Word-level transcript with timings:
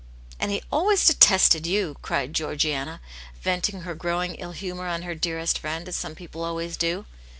"And 0.39 0.49
he 0.49 0.63
always 0.71 1.05
detested 1.05 1.67
you!" 1.67 1.95
cried 2.01 2.33
Georgiana, 2.33 3.01
venting 3.43 3.81
her 3.81 3.93
growing 3.93 4.33
ill 4.33 4.53
humour 4.53 4.87
on 4.87 5.03
her 5.03 5.13
dearest 5.13 5.59
friend, 5.59 5.87
as 5.87 5.95
some 5.95 6.15
people 6.15 6.43
always 6.43 6.75
do. 6.75 7.05